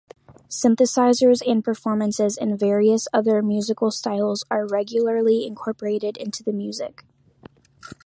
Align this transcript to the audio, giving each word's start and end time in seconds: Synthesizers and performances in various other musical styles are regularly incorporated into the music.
Synthesizers 0.49 1.47
and 1.47 1.63
performances 1.63 2.35
in 2.35 2.57
various 2.57 3.07
other 3.13 3.43
musical 3.43 3.91
styles 3.91 4.43
are 4.49 4.65
regularly 4.67 5.45
incorporated 5.45 6.17
into 6.17 6.41
the 6.41 6.51
music. 6.53 7.05